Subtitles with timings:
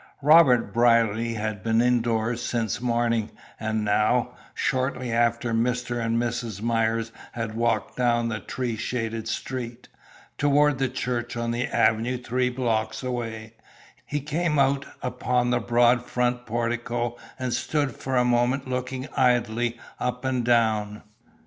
[0.23, 6.03] Robert Brierly had been indoors since morning, and now, shortly after Mr.
[6.03, 6.59] and Mrs.
[6.59, 9.89] Myers had walked down the tree shaded street,
[10.39, 13.53] toward the church on the avenue three blocks away,
[14.03, 19.79] he came out upon the broad front portico and stood for a moment looking idly
[19.99, 21.03] up and down.